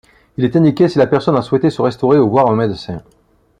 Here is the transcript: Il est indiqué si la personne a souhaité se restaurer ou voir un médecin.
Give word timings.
Il 0.37 0.45
est 0.45 0.55
indiqué 0.55 0.87
si 0.87 0.97
la 0.97 1.05
personne 1.05 1.37
a 1.37 1.43
souhaité 1.43 1.69
se 1.69 1.79
restaurer 1.79 2.17
ou 2.17 2.27
voir 2.27 2.49
un 2.49 2.55
médecin. 2.55 3.03